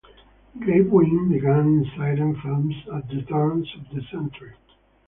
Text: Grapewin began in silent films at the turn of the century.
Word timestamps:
Grapewin 0.57 1.29
began 1.31 1.59
in 1.67 1.91
silent 1.95 2.37
films 2.41 2.73
at 2.91 3.07
the 3.07 3.21
turn 3.21 3.61
of 3.77 3.95
the 3.95 4.01
century. 4.11 4.55